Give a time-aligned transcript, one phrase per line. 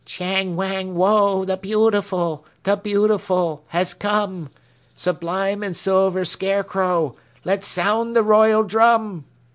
[0.03, 4.49] Chang Wang Woe, the Beautiful, The Beautiful has come!
[4.95, 9.25] Sublime and silver Scarecrow, Let sound the royal drum!